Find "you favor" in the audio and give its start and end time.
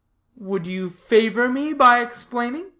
0.65-1.47